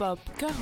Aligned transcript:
Popcorn. 0.00 0.54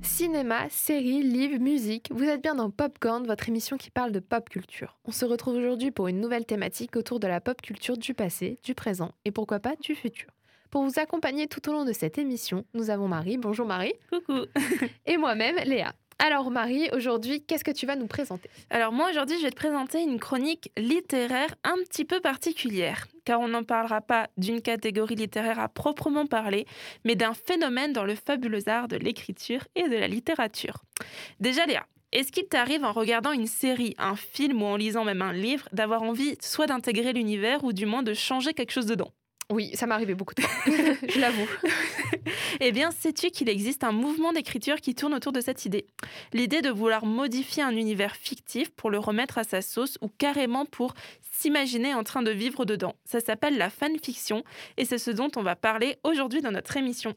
Cinéma, 0.00 0.68
séries, 0.70 1.24
livres, 1.24 1.58
musique, 1.58 2.06
vous 2.12 2.22
êtes 2.22 2.40
bien 2.40 2.54
dans 2.54 2.70
Popcorn, 2.70 3.26
votre 3.26 3.48
émission 3.48 3.76
qui 3.76 3.90
parle 3.90 4.12
de 4.12 4.20
pop 4.20 4.48
culture. 4.48 4.96
On 5.06 5.10
se 5.10 5.24
retrouve 5.24 5.56
aujourd'hui 5.56 5.90
pour 5.90 6.06
une 6.06 6.20
nouvelle 6.20 6.46
thématique 6.46 6.94
autour 6.94 7.18
de 7.18 7.26
la 7.26 7.40
pop 7.40 7.60
culture 7.60 7.98
du 7.98 8.14
passé, 8.14 8.60
du 8.62 8.76
présent 8.76 9.10
et 9.24 9.32
pourquoi 9.32 9.58
pas 9.58 9.74
du 9.82 9.96
futur. 9.96 10.28
Pour 10.70 10.84
vous 10.84 11.00
accompagner 11.00 11.48
tout 11.48 11.68
au 11.68 11.72
long 11.72 11.84
de 11.84 11.92
cette 11.92 12.16
émission, 12.16 12.64
nous 12.72 12.90
avons 12.90 13.08
Marie. 13.08 13.36
Bonjour 13.36 13.66
Marie. 13.66 13.94
Coucou. 14.12 14.46
et 15.06 15.16
moi-même, 15.16 15.56
Léa. 15.64 15.94
Alors 16.20 16.48
Marie, 16.52 16.88
aujourd'hui, 16.92 17.42
qu'est-ce 17.42 17.64
que 17.64 17.72
tu 17.72 17.86
vas 17.86 17.96
nous 17.96 18.06
présenter? 18.06 18.48
Alors 18.70 18.92
moi 18.92 19.10
aujourd'hui, 19.10 19.36
je 19.38 19.42
vais 19.42 19.50
te 19.50 19.56
présenter 19.56 20.00
une 20.00 20.20
chronique 20.20 20.70
littéraire 20.76 21.56
un 21.64 21.76
petit 21.88 22.04
peu 22.04 22.20
particulière, 22.20 23.08
car 23.26 23.40
on 23.40 23.48
n'en 23.48 23.64
parlera 23.64 24.00
pas 24.00 24.28
d'une 24.38 24.62
catégorie 24.62 25.16
littéraire 25.16 25.58
à 25.58 25.68
proprement 25.68 26.26
parler, 26.26 26.64
mais 27.04 27.16
d'un 27.16 27.34
phénomène 27.34 27.92
dans 27.92 28.04
le 28.04 28.14
fabuleux 28.14 28.66
art 28.68 28.88
de 28.88 28.96
l'écriture 28.96 29.66
et 29.74 29.88
de 29.88 29.96
la 29.96 30.08
littérature. 30.08 30.84
Déjà 31.40 31.66
Léa, 31.66 31.86
est-ce 32.12 32.32
qu'il 32.32 32.46
t'arrive 32.46 32.84
en 32.84 32.92
regardant 32.92 33.32
une 33.32 33.48
série, 33.48 33.94
un 33.98 34.16
film 34.16 34.62
ou 34.62 34.66
en 34.66 34.76
lisant 34.76 35.04
même 35.04 35.22
un 35.22 35.32
livre 35.32 35.68
d'avoir 35.72 36.02
envie 36.02 36.36
soit 36.40 36.66
d'intégrer 36.66 37.12
l'univers 37.12 37.64
ou 37.64 37.72
du 37.74 37.84
moins 37.84 38.02
de 38.02 38.14
changer 38.14 38.54
quelque 38.54 38.72
chose 38.72 38.86
dedans? 38.86 39.12
Oui, 39.50 39.70
ça 39.74 39.86
m'arrivait 39.86 40.14
beaucoup 40.14 40.34
de 40.34 40.42
fois, 40.42 40.64
je 41.08 41.20
l'avoue. 41.20 41.48
eh 42.60 42.72
bien, 42.72 42.90
sais-tu 42.90 43.30
qu'il 43.30 43.48
existe 43.48 43.84
un 43.84 43.92
mouvement 43.92 44.32
d'écriture 44.32 44.80
qui 44.80 44.94
tourne 44.94 45.14
autour 45.14 45.32
de 45.32 45.40
cette 45.40 45.64
idée? 45.64 45.86
L'idée 46.32 46.62
de 46.62 46.70
vouloir 46.70 47.06
modifier 47.06 47.62
un 47.62 47.76
univers 47.76 48.16
fictif 48.16 48.70
pour 48.70 48.90
le 48.90 48.98
remettre 48.98 49.38
à 49.38 49.44
sa 49.44 49.62
sauce 49.62 49.98
ou 50.00 50.08
carrément 50.08 50.66
pour 50.66 50.94
s'imaginer 51.20 51.94
en 51.94 52.02
train 52.02 52.22
de 52.22 52.30
vivre 52.32 52.64
dedans. 52.64 52.96
Ça 53.04 53.20
s'appelle 53.20 53.56
la 53.56 53.70
fanfiction 53.70 54.42
et 54.76 54.84
c'est 54.84 54.98
ce 54.98 55.10
dont 55.12 55.30
on 55.36 55.42
va 55.42 55.54
parler 55.54 55.96
aujourd'hui 56.02 56.42
dans 56.42 56.50
notre 56.50 56.76
émission. 56.76 57.14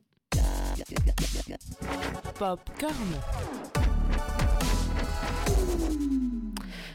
Popcorn. 2.37 2.93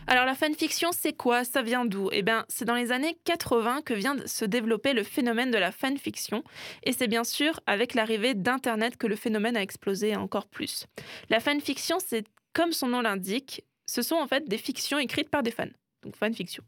Alors 0.06 0.26
la 0.26 0.34
fanfiction, 0.34 0.90
c'est 0.92 1.14
quoi? 1.14 1.44
Ça 1.44 1.62
vient 1.62 1.86
d'où? 1.86 2.10
Eh 2.12 2.22
bien, 2.22 2.44
c'est 2.48 2.66
dans 2.66 2.74
les 2.74 2.92
années 2.92 3.16
80 3.24 3.80
que 3.82 3.94
vient 3.94 4.14
de 4.14 4.26
se 4.26 4.44
développer 4.44 4.92
le 4.92 5.02
phénomène 5.02 5.50
de 5.50 5.58
la 5.58 5.72
fanfiction, 5.72 6.44
et 6.82 6.92
c'est 6.92 7.08
bien 7.08 7.24
sûr 7.24 7.60
avec 7.66 7.94
l'arrivée 7.94 8.34
d'Internet 8.34 8.96
que 8.98 9.06
le 9.06 9.16
phénomène 9.16 9.56
a 9.56 9.62
explosé 9.62 10.14
encore 10.14 10.46
plus. 10.46 10.86
La 11.30 11.40
fanfiction, 11.40 11.96
c'est 12.04 12.26
comme 12.52 12.72
son 12.72 12.88
nom 12.88 13.00
l'indique, 13.00 13.64
ce 13.86 14.02
sont 14.02 14.16
en 14.16 14.26
fait 14.26 14.46
des 14.46 14.58
fictions 14.58 14.98
écrites 14.98 15.30
par 15.30 15.42
des 15.42 15.50
fans. 15.50 15.68
Donc 16.02 16.16
fanfiction. 16.16 16.62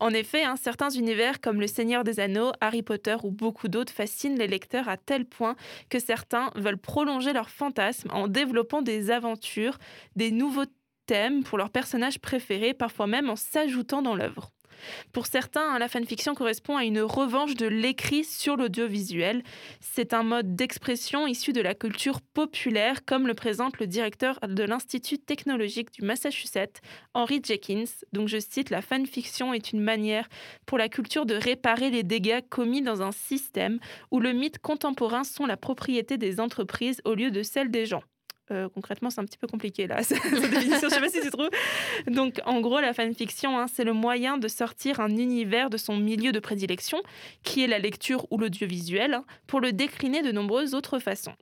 En 0.00 0.10
effet, 0.10 0.44
hein, 0.44 0.56
certains 0.60 0.90
univers 0.90 1.40
comme 1.40 1.60
Le 1.60 1.66
Seigneur 1.66 2.04
des 2.04 2.20
Anneaux, 2.20 2.52
Harry 2.60 2.82
Potter 2.82 3.16
ou 3.22 3.30
beaucoup 3.30 3.68
d'autres 3.68 3.92
fascinent 3.92 4.36
les 4.36 4.46
lecteurs 4.46 4.88
à 4.88 4.98
tel 4.98 5.24
point 5.24 5.56
que 5.88 5.98
certains 5.98 6.50
veulent 6.56 6.76
prolonger 6.76 7.32
leurs 7.32 7.48
fantasmes 7.48 8.10
en 8.12 8.28
développant 8.28 8.82
des 8.82 9.10
aventures, 9.10 9.78
des 10.14 10.30
nouveaux 10.30 10.66
pour 11.44 11.58
leurs 11.58 11.70
personnages 11.70 12.18
préférés, 12.18 12.72
parfois 12.72 13.06
même 13.06 13.28
en 13.28 13.36
s'ajoutant 13.36 14.00
dans 14.00 14.14
l'œuvre. 14.14 14.50
Pour 15.12 15.26
certains, 15.26 15.74
hein, 15.74 15.78
la 15.78 15.88
fanfiction 15.88 16.34
correspond 16.34 16.76
à 16.76 16.84
une 16.84 17.00
revanche 17.00 17.54
de 17.54 17.66
l'écrit 17.66 18.24
sur 18.24 18.56
l'audiovisuel. 18.56 19.42
C'est 19.80 20.14
un 20.14 20.22
mode 20.22 20.56
d'expression 20.56 21.26
issu 21.26 21.52
de 21.52 21.60
la 21.60 21.74
culture 21.74 22.20
populaire, 22.20 23.04
comme 23.04 23.26
le 23.26 23.34
présente 23.34 23.78
le 23.78 23.86
directeur 23.86 24.40
de 24.40 24.64
l'Institut 24.64 25.18
technologique 25.18 25.92
du 25.92 26.02
Massachusetts, 26.02 26.80
Henry 27.14 27.40
Jenkins. 27.44 27.92
Donc 28.12 28.26
je 28.26 28.38
cite, 28.38 28.70
la 28.70 28.82
fanfiction 28.82 29.52
est 29.52 29.72
une 29.72 29.82
manière 29.82 30.28
pour 30.66 30.78
la 30.78 30.88
culture 30.88 31.26
de 31.26 31.34
réparer 31.34 31.90
les 31.90 32.02
dégâts 32.02 32.40
commis 32.48 32.82
dans 32.82 33.02
un 33.02 33.12
système 33.12 33.78
où 34.10 34.18
le 34.18 34.32
mythe 34.32 34.58
contemporain 34.58 35.24
sont 35.24 35.46
la 35.46 35.56
propriété 35.56 36.16
des 36.16 36.40
entreprises 36.40 37.00
au 37.04 37.14
lieu 37.14 37.30
de 37.30 37.42
celle 37.42 37.70
des 37.70 37.86
gens. 37.86 38.02
Euh, 38.50 38.68
concrètement, 38.68 39.10
c'est 39.10 39.20
un 39.20 39.24
petit 39.24 39.38
peu 39.38 39.46
compliqué 39.46 39.86
là, 39.86 40.02
cette 40.02 40.22
définition. 40.22 40.88
Je 40.88 40.94
sais 40.94 41.00
pas 41.00 41.08
si 41.08 41.20
tu 41.20 41.30
trouves. 41.30 41.50
Donc, 42.06 42.40
en 42.44 42.60
gros, 42.60 42.80
la 42.80 42.92
fanfiction, 42.92 43.58
hein, 43.58 43.66
c'est 43.72 43.84
le 43.84 43.92
moyen 43.92 44.36
de 44.36 44.48
sortir 44.48 45.00
un 45.00 45.16
univers 45.16 45.70
de 45.70 45.76
son 45.76 45.96
milieu 45.96 46.32
de 46.32 46.40
prédilection, 46.40 46.98
qui 47.44 47.62
est 47.62 47.68
la 47.68 47.78
lecture 47.78 48.26
ou 48.30 48.38
l'audiovisuel, 48.38 49.14
hein, 49.14 49.24
pour 49.46 49.60
le 49.60 49.72
décliner 49.72 50.22
de 50.22 50.32
nombreuses 50.32 50.74
autres 50.74 50.98
façons. 50.98 51.34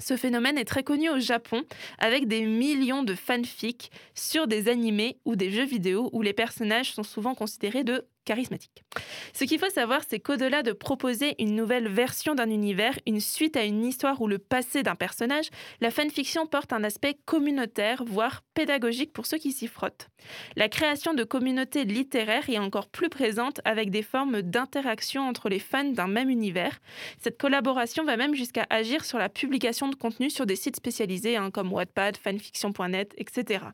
Ce 0.00 0.16
phénomène 0.16 0.56
est 0.56 0.64
très 0.64 0.82
connu 0.82 1.10
au 1.10 1.18
Japon, 1.18 1.62
avec 1.98 2.26
des 2.26 2.42
millions 2.42 3.02
de 3.02 3.14
fanfics 3.14 3.90
sur 4.14 4.46
des 4.46 4.68
animés 4.68 5.18
ou 5.26 5.36
des 5.36 5.50
jeux 5.50 5.66
vidéo 5.66 6.08
où 6.12 6.22
les 6.22 6.32
personnages 6.32 6.92
sont 6.92 7.02
souvent 7.02 7.34
considérés 7.34 7.84
de 7.84 8.06
charismatique. 8.24 8.84
Ce 9.32 9.44
qu'il 9.44 9.58
faut 9.58 9.70
savoir, 9.70 10.02
c'est 10.08 10.20
qu'au-delà 10.20 10.62
de 10.62 10.72
proposer 10.72 11.34
une 11.38 11.54
nouvelle 11.54 11.88
version 11.88 12.34
d'un 12.34 12.50
univers, 12.50 12.98
une 13.06 13.20
suite 13.20 13.56
à 13.56 13.64
une 13.64 13.84
histoire 13.84 14.20
ou 14.20 14.28
le 14.28 14.38
passé 14.38 14.82
d'un 14.82 14.94
personnage, 14.94 15.50
la 15.80 15.90
fanfiction 15.90 16.46
porte 16.46 16.72
un 16.72 16.84
aspect 16.84 17.16
communautaire, 17.24 18.04
voire 18.04 18.42
pédagogique 18.54 19.12
pour 19.12 19.26
ceux 19.26 19.38
qui 19.38 19.52
s'y 19.52 19.66
frottent. 19.66 20.08
La 20.56 20.68
création 20.68 21.14
de 21.14 21.24
communautés 21.24 21.84
littéraires 21.84 22.48
est 22.50 22.58
encore 22.58 22.88
plus 22.88 23.08
présente 23.08 23.60
avec 23.64 23.90
des 23.90 24.02
formes 24.02 24.42
d'interaction 24.42 25.22
entre 25.22 25.48
les 25.48 25.58
fans 25.58 25.84
d'un 25.84 26.08
même 26.08 26.30
univers. 26.30 26.78
Cette 27.18 27.38
collaboration 27.38 28.04
va 28.04 28.16
même 28.16 28.34
jusqu'à 28.34 28.66
agir 28.70 29.04
sur 29.04 29.18
la 29.18 29.28
publication 29.28 29.88
de 29.88 29.94
contenu 29.94 30.30
sur 30.30 30.46
des 30.46 30.56
sites 30.56 30.76
spécialisés 30.76 31.36
hein, 31.36 31.50
comme 31.50 31.72
Wattpad, 31.72 32.16
fanfiction.net, 32.16 33.14
etc. 33.16 33.64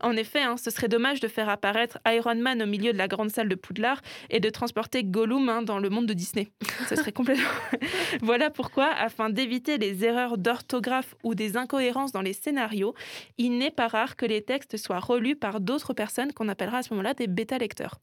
En 0.00 0.16
effet, 0.16 0.42
hein, 0.42 0.56
ce 0.56 0.70
serait 0.70 0.88
dommage 0.88 1.20
de 1.20 1.28
faire 1.28 1.48
apparaître 1.48 1.98
Iron 2.06 2.34
Man 2.34 2.62
au 2.62 2.66
milieu 2.66 2.92
de 2.92 2.98
la 2.98 3.08
grande 3.08 3.30
salle 3.30 3.48
de 3.48 3.54
Poudlard 3.54 3.85
et 4.30 4.40
de 4.40 4.50
transporter 4.50 5.04
Gollum 5.04 5.48
hein, 5.48 5.62
dans 5.62 5.78
le 5.78 5.90
monde 5.90 6.06
de 6.06 6.14
Disney. 6.14 6.48
Ce 6.88 6.96
serait 6.96 7.12
complètement. 7.20 7.44
voilà 8.22 8.50
pourquoi, 8.50 8.86
afin 8.86 9.30
d'éviter 9.30 9.78
les 9.78 10.04
erreurs 10.04 10.38
d'orthographe 10.38 11.14
ou 11.24 11.34
des 11.34 11.56
incohérences 11.56 12.12
dans 12.12 12.22
les 12.22 12.32
scénarios, 12.32 12.94
il 13.38 13.58
n'est 13.58 13.70
pas 13.70 13.88
rare 13.88 14.16
que 14.16 14.26
les 14.26 14.42
textes 14.42 14.76
soient 14.76 15.00
relus 15.00 15.36
par 15.36 15.60
d'autres 15.60 15.94
personnes 15.94 16.32
qu'on 16.32 16.48
appellera 16.48 16.78
à 16.78 16.82
ce 16.82 16.90
moment-là 16.90 17.14
des 17.14 17.26
bêta-lecteurs. 17.26 18.00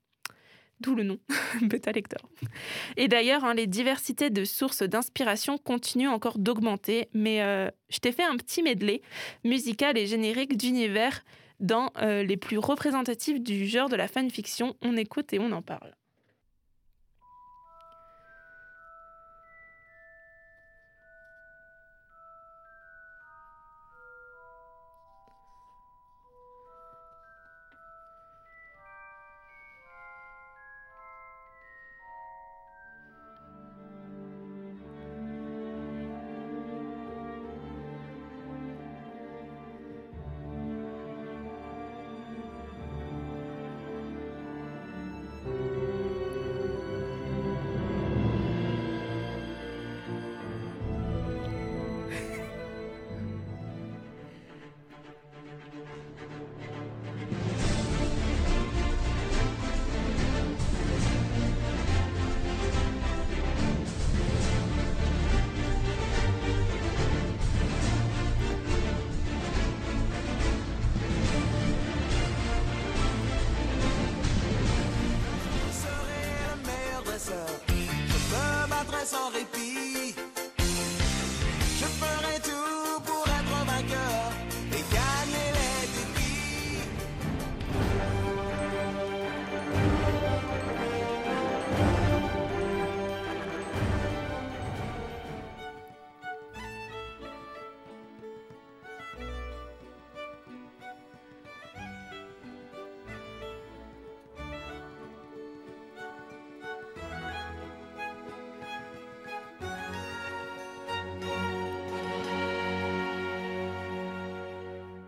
D'où 0.80 0.96
le 0.96 1.04
nom, 1.04 1.18
bêta-lecteur. 1.62 2.22
Et 2.98 3.08
d'ailleurs, 3.08 3.46
hein, 3.46 3.54
les 3.54 3.68
diversités 3.68 4.30
de 4.30 4.44
sources 4.44 4.84
d'inspiration 4.84 5.58
continuent 5.58 6.10
encore 6.10 6.38
d'augmenter, 6.38 7.08
mais 7.14 7.42
euh, 7.42 7.70
je 7.90 8.00
t'ai 8.00 8.12
fait 8.12 8.24
un 8.24 8.36
petit 8.36 8.64
medley 8.64 9.02
musical 9.46 9.98
et 9.98 10.08
générique 10.08 10.58
d'univers 10.58 11.24
dans 11.63 11.91
euh, 11.97 12.24
les 12.24 12.38
plus 12.38 12.59
représentatifs 12.59 13.41
du 13.41 13.66
genre 13.66 13.90
de 13.90 13.96
la 13.96 14.07
fanfiction. 14.07 14.75
On 14.81 14.96
écoute 14.96 15.34
et 15.34 15.40
on 15.40 15.51
en 15.51 15.63
parle. 15.63 15.94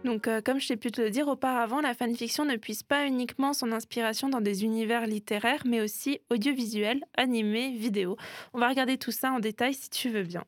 Donc, 0.06 0.28
euh, 0.28 0.40
comme 0.40 0.60
je 0.60 0.68
t'ai 0.68 0.78
pu 0.78 0.92
te 0.92 1.02
le 1.02 1.10
dire 1.10 1.28
auparavant, 1.28 1.81
la 1.81 1.96
fanfiction 1.96 2.46
ne 2.46 2.57
puise 2.57 2.84
pas 2.84 3.07
uniquement 3.07 3.54
son 3.54 3.72
inspiration 3.72 4.30
dans 4.30 4.40
des 4.40 4.63
univers 4.63 5.07
littéraires, 5.07 5.63
mais 5.66 5.81
aussi 5.81 6.19
audiovisuels, 6.30 7.04
animés, 7.18 7.72
vidéo. 7.72 8.16
On 8.54 8.60
va 8.60 8.69
regarder 8.69 9.00
tout 9.00 9.12
ça 9.12 9.31
en 9.31 9.40
détail 9.40 9.74
si 9.74 9.90
tu 9.90 10.10
veux 10.10 10.22
bien. 10.22 10.44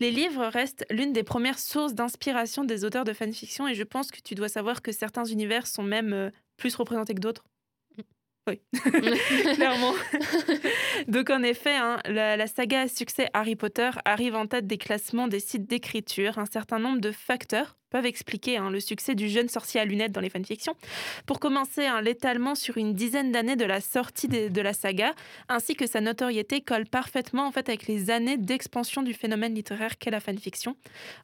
Les 0.00 0.10
livres 0.10 0.44
restent 0.44 0.84
l'une 0.90 1.14
des 1.14 1.22
premières 1.22 1.58
sources 1.58 1.94
d'inspiration 1.94 2.62
des 2.64 2.84
auteurs 2.84 3.04
de 3.04 3.14
fanfiction 3.14 3.66
et 3.66 3.74
je 3.74 3.84
pense 3.84 4.10
que 4.10 4.20
tu 4.20 4.34
dois 4.34 4.48
savoir 4.48 4.82
que 4.82 4.92
certains 4.92 5.24
univers 5.24 5.66
sont 5.66 5.82
même 5.82 6.12
euh, 6.12 6.30
plus 6.58 6.74
représentés 6.74 7.14
que 7.14 7.20
d'autres. 7.20 7.44
Oui, 8.50 8.60
clairement. 9.54 9.94
Donc 11.08 11.30
en 11.30 11.42
effet, 11.42 11.76
hein, 11.76 11.98
la, 12.06 12.36
la 12.36 12.46
saga 12.46 12.82
à 12.82 12.88
succès 12.88 13.28
Harry 13.32 13.56
Potter 13.56 13.90
arrive 14.04 14.34
en 14.34 14.46
tête 14.46 14.66
des 14.66 14.78
classements 14.78 15.28
des 15.28 15.40
sites 15.40 15.68
d'écriture. 15.68 16.38
Un 16.38 16.46
certain 16.46 16.78
nombre 16.78 17.00
de 17.00 17.12
facteurs 17.12 17.76
peuvent 17.90 18.06
expliquer 18.06 18.56
hein, 18.56 18.70
le 18.70 18.80
succès 18.80 19.14
du 19.14 19.28
jeune 19.28 19.48
sorcier 19.48 19.80
à 19.80 19.84
lunettes 19.84 20.12
dans 20.12 20.20
les 20.20 20.30
fanfictions. 20.30 20.74
Pour 21.26 21.40
commencer, 21.40 21.86
hein, 21.86 22.00
l'étalement 22.00 22.54
sur 22.54 22.76
une 22.76 22.94
dizaine 22.94 23.32
d'années 23.32 23.56
de 23.56 23.64
la 23.64 23.80
sortie 23.80 24.28
de, 24.28 24.48
de 24.48 24.60
la 24.60 24.72
saga, 24.72 25.12
ainsi 25.48 25.74
que 25.74 25.86
sa 25.86 26.00
notoriété 26.00 26.60
colle 26.60 26.86
parfaitement 26.86 27.46
en 27.46 27.52
fait 27.52 27.68
avec 27.68 27.86
les 27.86 28.10
années 28.10 28.38
d'expansion 28.38 29.02
du 29.02 29.12
phénomène 29.12 29.54
littéraire 29.54 29.98
qu'est 29.98 30.10
la 30.10 30.20
fanfiction. 30.20 30.76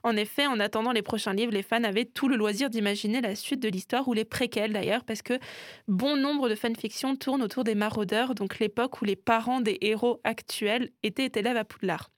En 0.03 0.17
effet, 0.17 0.47
en 0.47 0.59
attendant 0.61 0.93
les 0.93 1.03
prochains 1.03 1.35
livres, 1.35 1.53
les 1.53 1.63
fans 1.63 1.85
avaient 1.85 2.05
tout 2.05 2.29
le 2.29 2.37
loisir 2.37 2.69
d'imaginer 2.69 3.21
la 3.21 3.37
suite 3.37 3.61
de 3.61 3.69
l'histoire 3.69 4.09
ou 4.09 4.13
les 4.13 4.25
préquels 4.25 4.73
d'ailleurs, 4.73 5.05
parce 5.05 5.23
que 5.23 5.39
bon 5.87 6.17
nombre 6.17 6.49
de 6.49 6.55
fanfictions 6.55 7.16
tournent 7.17 7.43
autour 7.43 7.65
des 7.65 7.75
maraudeurs, 7.75 8.35
donc 8.35 8.59
l'époque 8.59 9.01
où 9.01 9.05
les 9.05 9.17
parents 9.17 9.61
des 9.61 9.79
héros 9.81 10.21
actuels 10.25 10.91
étaient 11.03 11.39
élèves 11.39 11.57
à 11.57 11.65
Poudlard. 11.65 12.11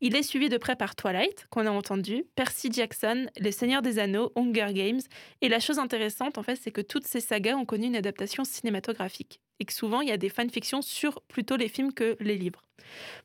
Il 0.00 0.16
est 0.16 0.22
suivi 0.22 0.48
de 0.48 0.58
près 0.58 0.76
par 0.76 0.96
Twilight, 0.96 1.46
qu'on 1.50 1.66
a 1.66 1.70
entendu, 1.70 2.24
Percy 2.34 2.70
Jackson, 2.72 3.26
Les 3.38 3.52
Seigneurs 3.52 3.82
des 3.82 3.98
Anneaux, 3.98 4.32
Hunger 4.36 4.72
Games. 4.72 5.00
Et 5.40 5.48
la 5.48 5.60
chose 5.60 5.78
intéressante, 5.78 6.38
en 6.38 6.42
fait, 6.42 6.56
c'est 6.56 6.72
que 6.72 6.80
toutes 6.80 7.06
ces 7.06 7.20
sagas 7.20 7.56
ont 7.56 7.64
connu 7.64 7.86
une 7.86 7.96
adaptation 7.96 8.44
cinématographique. 8.44 9.40
Et 9.60 9.64
que 9.64 9.72
souvent, 9.72 10.00
il 10.00 10.08
y 10.08 10.12
a 10.12 10.16
des 10.16 10.28
fanfictions 10.28 10.82
sur 10.82 11.20
plutôt 11.22 11.56
les 11.56 11.68
films 11.68 11.92
que 11.92 12.16
les 12.20 12.36
livres. 12.36 12.66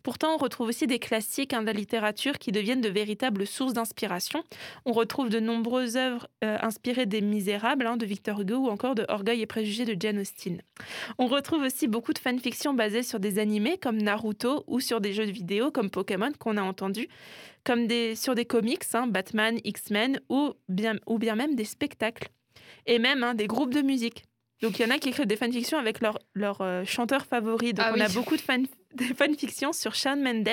Pourtant, 0.04 0.36
on 0.36 0.38
retrouve 0.38 0.68
aussi 0.68 0.88
des 0.88 1.00
classiques 1.00 1.54
hein, 1.54 1.62
de 1.62 1.68
la 1.68 1.74
littérature 1.74 2.40
qui 2.40 2.52
deviennent 2.52 2.82
de 2.82 2.90
véritables 2.90 3.46
sources 3.46 3.74
d'inspiration. 3.74 4.44
On 4.86 4.92
retrouve 4.92 5.30
de 5.30 5.40
nombreuses 5.40 5.98
œuvres 5.98 6.28
euh, 6.44 6.58
inspirées 6.62 7.06
des 7.06 7.22
Misérables 7.22 7.86
hein, 7.86 7.98
de 7.98 8.06
Victor 8.06 8.42
Hugo 8.42 8.56
ou 8.56 8.70
encore 8.70 8.96
de 8.96 9.06
Orgueil 9.10 9.42
et 9.42 9.46
Préjugés 9.46 9.86
de 9.86 10.00
Jane 10.00 10.20
Austen. 10.20 10.62
On 11.18 11.28
retrouve 11.28 11.64
aussi 11.64 11.88
beaucoup 11.88 12.14
de 12.14 12.20
fanfictions 12.20 12.74
basées 12.74 13.04
sur 13.04 13.20
des 13.20 13.40
animés 13.40 13.78
comme 13.78 13.98
Naruto 13.98 14.64
ou 14.68 14.80
sur 14.80 15.02
des 15.02 15.14
jeux 15.14 15.24
vidéo 15.24 15.72
comme 15.72 15.90
Pokémon 15.90 16.32
qu'on 16.40 16.58
a 16.58 16.64
entendu, 16.64 17.08
comme 17.64 17.88
des, 17.88 18.16
sur 18.16 18.36
des 18.36 18.46
comics, 18.46 18.84
hein, 18.94 19.08
Batman, 19.08 19.60
X-Men 19.64 20.20
ou 20.30 20.54
bien, 20.68 20.96
ou 21.06 21.20
bien 21.20 21.36
même 21.36 21.56
des 21.56 21.66
spectacles. 21.66 22.30
Et 22.88 22.98
même 22.98 23.36
des 23.36 23.46
groupes 23.46 23.74
de 23.74 23.82
musique. 23.82 24.24
Donc 24.62 24.80
il 24.80 24.84
y 24.84 24.86
en 24.86 24.92
a 24.92 25.00
qui 25.00 25.10
écrivent 25.10 25.26
des 25.26 25.36
fanfictions 25.38 25.78
avec 25.78 26.02
leur, 26.02 26.20
leur 26.34 26.62
euh, 26.62 26.84
chanteur 26.86 27.26
favori. 27.26 27.74
Donc 27.74 27.86
Ah 27.88 27.92
on 27.94 27.96
oui. 27.96 28.02
a 28.02 28.10
beaucoup 28.10 28.36
de, 28.36 28.42
fan, 28.42 28.66
de 28.96 29.04
fanfictions 29.06 29.74
sur 29.74 29.96
Shawn 29.96 30.22
Mendes 30.22 30.50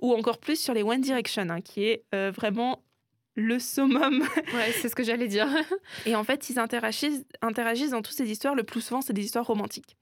ou 0.00 0.12
encore 0.14 0.38
plus 0.38 0.58
sur 0.60 0.72
les 0.74 0.82
One 0.82 1.00
Direction, 1.00 1.48
hein, 1.50 1.60
qui 1.60 1.84
est 1.84 2.04
euh, 2.14 2.30
vraiment 2.34 2.82
le 3.34 3.58
summum. 3.58 4.20
Ouais, 4.54 4.72
c'est 4.80 4.88
ce 4.88 4.94
que 4.94 5.02
j'allais 5.02 5.26
dire. 5.26 5.48
Et 6.06 6.14
en 6.14 6.22
fait, 6.22 6.48
ils 6.50 6.58
interagissent, 6.60 7.24
interagissent 7.42 7.90
dans 7.90 8.02
toutes 8.02 8.14
ces 8.16 8.30
histoires. 8.30 8.54
Le 8.54 8.62
plus 8.62 8.80
souvent, 8.80 9.00
c'est 9.00 9.12
des 9.12 9.24
histoires 9.24 9.46
romantiques. 9.46 9.96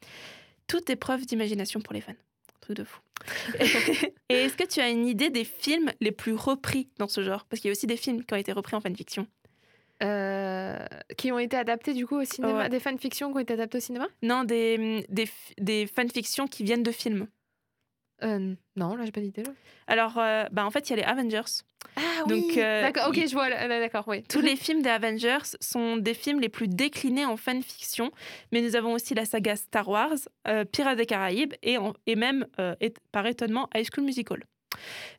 Tout 0.67 0.91
est 0.93 0.97
preuve 0.97 1.25
d'imagination 1.25 1.81
pour 1.81 1.95
les 1.95 2.03
fans. 2.03 2.13
Truc 2.61 2.77
de 2.77 2.85
fou. 2.85 3.01
Et 4.29 4.35
est-ce 4.35 4.57
que 4.57 4.67
tu 4.67 4.81
as 4.81 4.91
une 4.91 5.07
idée 5.07 5.31
des 5.31 5.45
films 5.45 5.91
les 6.01 6.13
plus 6.13 6.35
repris 6.35 6.89
dans 6.99 7.09
ce 7.09 7.23
genre? 7.23 7.45
Parce 7.47 7.61
qu'il 7.61 7.69
y 7.69 7.71
a 7.71 7.73
aussi 7.73 7.87
des 7.87 7.97
films 7.97 8.25
qui 8.25 8.35
ont 8.35 8.37
été 8.37 8.53
repris 8.53 8.77
en 8.77 8.81
fanfiction. 8.81 9.27
Euh, 10.03 10.79
qui 11.17 11.31
ont 11.33 11.39
été 11.39 11.57
adaptés 11.57 11.95
du 11.95 12.07
coup 12.07 12.17
au 12.21 12.25
cinéma, 12.25 12.55
Ouais. 12.65 12.69
des 12.69 12.81
fanfictions 12.81 13.31
qui 13.31 13.37
ont 13.37 13.41
été 13.41 13.53
adaptées 13.55 13.79
au 13.79 13.81
cinéma? 13.81 14.09
Non, 14.23 14.43
des, 14.45 15.07
des, 15.09 15.27
fi- 15.27 15.55
des 15.59 15.87
fanfictions 15.87 16.47
qui 16.49 16.65
viennent 16.65 16.83
de 16.83 16.91
films. 16.93 17.29
Euh, 18.25 18.55
Non, 18.77 18.95
là 18.97 19.05
j'ai 19.05 19.13
pas 19.13 19.21
d'idée. 19.21 19.43
Alors, 19.89 20.17
euh, 20.19 20.45
bah, 20.53 20.65
en 20.65 20.71
fait, 20.71 20.89
il 20.89 20.91
y 20.91 20.93
a 20.95 20.97
les 20.97 21.03
Avengers. 21.03 21.43
Ah 21.97 22.01
Donc, 22.29 22.45
oui. 22.51 22.55
euh, 22.59 22.83
d'accord. 22.83 23.09
Ok, 23.09 23.17
je 23.27 23.33
vois. 23.33 23.51
D'accord, 23.51 24.05
oui. 24.07 24.23
Tous 24.25 24.41
les 24.41 24.55
films 24.65 24.83
des 24.83 24.91
Avengers 24.91 25.39
sont 25.61 25.97
des 25.97 26.15
films 26.15 26.41
les 26.41 26.49
plus 26.49 26.69
déclinés 26.69 27.25
en 27.27 27.37
fanfiction, 27.37 28.11
mais 28.53 28.61
nous 28.61 28.77
avons 28.77 28.93
aussi 28.93 29.15
la 29.15 29.25
saga 29.25 29.57
Star 29.57 29.89
Wars, 29.89 30.15
Pirates 30.73 30.97
des 30.99 31.07
Caraïbes 31.07 31.55
et, 31.63 31.79
en- 31.79 31.95
et 32.07 32.15
même, 32.17 32.47
et- 32.81 32.95
par 33.11 33.27
étonnement, 33.27 33.69
High 33.75 33.87
School 33.93 34.05
Musical. 34.05 34.43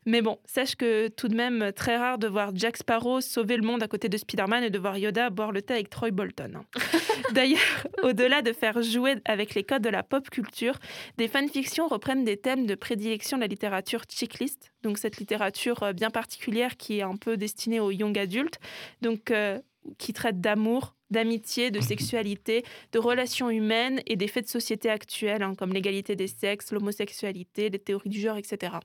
Mais 0.06 0.22
bon, 0.22 0.38
sache 0.44 0.76
que 0.76 1.08
tout 1.08 1.28
de 1.28 1.34
même 1.34 1.72
très 1.74 1.96
rare 1.96 2.18
de 2.18 2.28
voir 2.28 2.50
Jack 2.54 2.76
Sparrow 2.76 3.20
sauver 3.20 3.56
le 3.56 3.62
monde 3.62 3.82
à 3.82 3.88
côté 3.88 4.08
de 4.08 4.16
Spider-Man 4.16 4.64
et 4.64 4.70
de 4.70 4.78
voir 4.78 4.98
Yoda 4.98 5.30
boire 5.30 5.52
le 5.52 5.62
thé 5.62 5.74
avec 5.74 5.90
Troy 5.90 6.10
Bolton. 6.10 6.52
hein. 6.56 6.64
D'ailleurs, 7.32 7.86
au-delà 8.02 8.42
de 8.42 8.52
faire 8.52 8.82
jouer 8.82 9.16
avec 9.24 9.54
les 9.54 9.64
codes 9.64 9.82
de 9.82 9.88
la 9.88 10.02
pop 10.02 10.28
culture, 10.30 10.78
des 11.16 11.28
fanfictions 11.28 11.88
reprennent 11.88 12.24
des 12.24 12.36
thèmes 12.36 12.66
de 12.66 12.74
prédilection 12.74 13.36
de 13.36 13.42
la 13.42 13.48
littérature 13.48 14.02
checklist, 14.04 14.72
donc 14.82 14.98
cette 14.98 15.18
littérature 15.18 15.82
euh, 15.82 15.92
bien 15.92 16.10
particulière 16.10 16.76
qui 16.76 16.98
est 16.98 17.02
un 17.02 17.16
peu 17.16 17.36
destinée 17.36 17.80
aux 17.80 17.90
young 17.90 18.18
adultes, 18.18 18.58
donc 19.02 19.30
euh, 19.30 19.58
qui 19.98 20.12
traite 20.12 20.40
d'amour, 20.40 20.94
d'amitié, 21.14 21.70
de 21.70 21.80
sexualité, 21.80 22.64
de 22.92 22.98
relations 22.98 23.48
humaines 23.48 24.02
et 24.06 24.16
des 24.16 24.28
faits 24.28 24.44
de 24.44 24.50
société 24.50 24.90
actuels, 24.90 25.42
hein, 25.42 25.54
comme 25.56 25.72
l'égalité 25.72 26.16
des 26.16 26.26
sexes, 26.26 26.72
l'homosexualité, 26.72 27.70
les 27.70 27.78
théories 27.78 28.10
du 28.10 28.20
genre, 28.20 28.36
etc. 28.36 28.76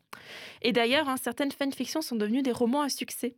Et 0.61 0.71
d'ailleurs, 0.71 1.09
hein, 1.09 1.17
certaines 1.21 1.51
fanfictions 1.51 2.01
sont 2.01 2.15
devenues 2.15 2.41
des 2.41 2.51
romans 2.51 2.81
à 2.81 2.89
succès. 2.89 3.35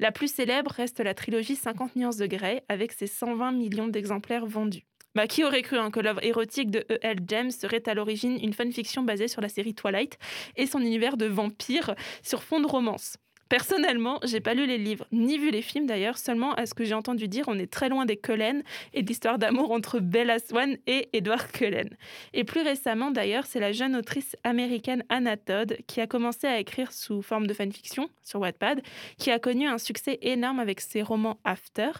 La 0.00 0.12
plus 0.12 0.32
célèbre 0.32 0.70
reste 0.70 1.00
la 1.00 1.14
trilogie 1.14 1.56
50 1.56 1.96
nuances 1.96 2.16
de 2.16 2.26
Grey, 2.26 2.64
avec 2.68 2.92
ses 2.92 3.06
120 3.06 3.52
millions 3.52 3.88
d'exemplaires 3.88 4.46
vendus. 4.46 4.84
Bah, 5.14 5.26
qui 5.26 5.42
aurait 5.42 5.62
cru 5.62 5.76
hein, 5.76 5.90
que 5.90 6.00
l'œuvre 6.00 6.22
érotique 6.22 6.70
de 6.70 6.80
E.L. 6.90 7.18
James 7.26 7.50
serait 7.50 7.88
à 7.88 7.94
l'origine 7.94 8.38
une 8.40 8.52
fanfiction 8.52 9.02
basée 9.02 9.26
sur 9.26 9.40
la 9.40 9.48
série 9.48 9.74
Twilight 9.74 10.18
et 10.56 10.66
son 10.66 10.80
univers 10.80 11.16
de 11.16 11.26
vampires 11.26 11.94
sur 12.22 12.42
fond 12.42 12.60
de 12.60 12.66
romance? 12.66 13.16
Personnellement, 13.48 14.20
j'ai 14.24 14.40
pas 14.40 14.52
lu 14.52 14.66
les 14.66 14.76
livres, 14.76 15.06
ni 15.10 15.38
vu 15.38 15.50
les 15.50 15.62
films 15.62 15.86
d'ailleurs, 15.86 16.18
seulement 16.18 16.52
à 16.54 16.66
ce 16.66 16.74
que 16.74 16.84
j'ai 16.84 16.94
entendu 16.94 17.28
dire, 17.28 17.44
on 17.48 17.58
est 17.58 17.70
très 17.72 17.88
loin 17.88 18.04
des 18.04 18.18
Cullen 18.18 18.62
et 18.92 19.02
de 19.02 19.08
l'histoire 19.08 19.38
d'amour 19.38 19.72
entre 19.72 20.00
Bella 20.00 20.38
Swan 20.38 20.76
et 20.86 21.08
Edward 21.14 21.50
Cullen. 21.50 21.96
Et 22.34 22.44
plus 22.44 22.60
récemment 22.60 23.10
d'ailleurs, 23.10 23.46
c'est 23.46 23.60
la 23.60 23.72
jeune 23.72 23.96
autrice 23.96 24.36
américaine 24.44 25.02
Anna 25.08 25.38
Todd 25.38 25.78
qui 25.86 26.02
a 26.02 26.06
commencé 26.06 26.46
à 26.46 26.58
écrire 26.58 26.92
sous 26.92 27.22
forme 27.22 27.46
de 27.46 27.54
fanfiction 27.54 28.10
sur 28.22 28.40
Wattpad, 28.40 28.82
qui 29.16 29.30
a 29.30 29.38
connu 29.38 29.66
un 29.66 29.78
succès 29.78 30.18
énorme 30.20 30.60
avec 30.60 30.82
ses 30.82 31.00
romans 31.00 31.38
After. 31.44 31.92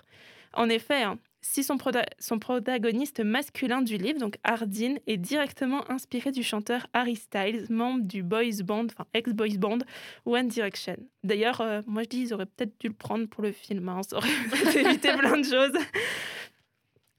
En 0.52 0.68
effet, 0.68 1.02
hein, 1.02 1.18
si 1.40 1.62
son, 1.62 1.76
proda- 1.76 2.06
son 2.18 2.38
protagoniste 2.38 3.20
masculin 3.20 3.80
du 3.82 3.96
livre, 3.96 4.18
donc 4.18 4.36
Hardin, 4.44 4.96
est 5.06 5.16
directement 5.16 5.88
inspiré 5.90 6.32
du 6.32 6.42
chanteur 6.42 6.86
Harry 6.92 7.16
Styles, 7.16 7.66
membre 7.70 8.02
du 8.04 8.22
boys 8.22 8.62
band, 8.64 8.86
enfin 8.86 9.06
ex-boys 9.14 9.56
band 9.58 9.78
One 10.26 10.48
Direction. 10.48 10.96
D'ailleurs, 11.24 11.60
euh, 11.60 11.82
moi 11.86 12.02
je 12.02 12.08
dis 12.08 12.20
ils 12.22 12.34
auraient 12.34 12.46
peut-être 12.46 12.78
dû 12.80 12.88
le 12.88 12.94
prendre 12.94 13.26
pour 13.28 13.42
le 13.42 13.52
film, 13.52 13.88
hein, 13.88 14.00
ça 14.02 14.16
aurait 14.16 14.28
évité 14.80 15.12
plein 15.16 15.38
de 15.38 15.44
choses. 15.44 15.78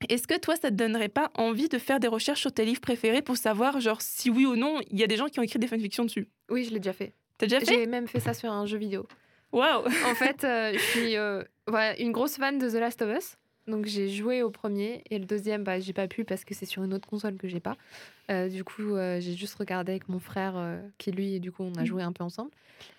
Est-ce 0.07 0.27
que 0.27 0.38
toi, 0.39 0.55
ça 0.55 0.69
te 0.69 0.75
donnerait 0.75 1.09
pas 1.09 1.29
envie 1.35 1.67
de 1.67 1.77
faire 1.77 1.99
des 1.99 2.07
recherches 2.07 2.39
sur 2.39 2.53
tes 2.53 2.63
livres 2.63 2.79
préférés 2.79 3.21
pour 3.21 3.35
savoir, 3.35 3.81
genre, 3.81 4.01
si 4.01 4.29
oui 4.29 4.45
ou 4.45 4.55
non, 4.55 4.79
il 4.89 4.97
y 4.97 5.03
a 5.03 5.07
des 5.07 5.17
gens 5.17 5.27
qui 5.27 5.39
ont 5.39 5.43
écrit 5.43 5.59
des 5.59 5.67
fanfictions 5.67 6.05
dessus? 6.05 6.29
Oui, 6.49 6.63
je 6.63 6.71
l'ai 6.71 6.79
déjà 6.79 6.93
fait. 6.93 7.13
T'as 7.38 7.47
déjà 7.47 7.59
fait? 7.59 7.65
J'ai 7.65 7.85
même 7.85 8.07
fait 8.07 8.21
ça 8.21 8.33
sur 8.33 8.49
un 8.51 8.65
jeu 8.65 8.77
vidéo. 8.77 9.05
Waouh 9.51 9.85
En 9.88 10.15
fait, 10.15 10.43
euh, 10.43 10.71
je 10.73 10.79
suis 10.79 11.17
euh, 11.17 11.43
une 11.97 12.11
grosse 12.13 12.38
fan 12.38 12.57
de 12.59 12.69
The 12.69 12.75
Last 12.75 13.01
of 13.01 13.17
Us. 13.17 13.38
Donc 13.68 13.86
j'ai 13.86 14.10
joué 14.10 14.42
au 14.42 14.50
premier 14.50 15.04
et 15.12 15.20
le 15.20 15.25
deuxième, 15.25 15.63
bah, 15.63 15.80
j'ai 15.80 15.94
pas 15.94 16.08
pu 16.08 16.24
parce 16.25 16.44
que 16.44 16.56
c'est 16.56 16.66
sur 16.66 16.84
une 16.84 16.94
autre 16.94 17.08
console 17.08 17.38
que 17.38 17.48
j'ai 17.48 17.60
pas. 17.60 17.75
Euh, 18.32 18.48
du 18.50 18.63
coup, 18.63 18.96
euh, 18.96 19.20
j'ai 19.20 19.36
juste 19.36 19.56
regardé 19.56 19.92
avec 19.92 20.10
mon 20.10 20.20
frère 20.20 20.54
euh, 20.56 20.80
qui 20.98 21.12
lui, 21.12 21.39
du 21.39 21.51
coup, 21.51 21.63
on 21.63 21.75
a 21.75 21.82
Mhm. 21.82 21.86
joué 21.86 22.01
un 22.04 22.12
peu 22.12 22.24
ensemble. 22.24 22.50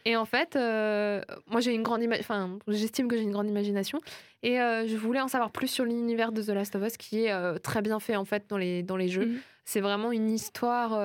Et 0.04 0.14
en 0.16 0.24
fait, 0.26 0.56
euh, 0.56 1.22
moi 1.46 1.60
j'ai 1.60 1.72
une 1.74 1.82
grande 1.82 2.02
enfin, 2.20 2.58
j'estime 2.68 3.08
que 3.08 3.16
j'ai 3.16 3.22
une 3.22 3.30
grande 3.32 3.48
imagination 3.48 4.00
et 4.42 4.56
je 4.56 4.96
voulais 4.96 5.20
en 5.22 5.28
savoir 5.28 5.50
plus 5.50 5.68
sur 5.68 5.84
l'univers 5.86 6.32
de 6.32 6.42
The 6.42 6.48
Last 6.50 6.76
of 6.76 6.86
Us 6.86 6.96
qui 6.98 7.24
est 7.24 7.58
très 7.60 7.80
bien 7.80 7.98
fait 7.98 8.14
en 8.16 8.26
fait 8.26 8.44
dans 8.48 8.58
les 8.58 8.82
dans 8.82 8.96
les 8.98 9.08
jeux. 9.08 9.26
Mhm. 9.26 9.38
C'est 9.64 9.80
vraiment 9.80 10.12
une 10.12 10.30
histoire 10.30 11.00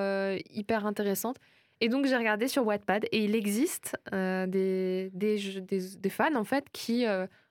hyper 0.53 0.85
intéressante. 0.85 1.37
Et 1.79 1.87
donc 1.87 2.05
j'ai 2.05 2.17
regardé 2.17 2.47
sur 2.49 2.65
Wattpad 2.65 3.05
et 3.13 3.23
il 3.23 3.33
existe 3.35 3.95
des, 4.11 5.09
des, 5.13 5.37
jeux- 5.37 5.61
des, 5.61 5.79
des 5.97 6.09
fans 6.09 6.35
en 6.35 6.43
fait 6.43 6.65
qui 6.73 7.05